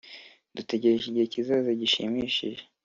Dutegereje 0.55 1.05
igihe 1.07 1.25
kizaza 1.33 1.69
gishimishije 1.81 2.61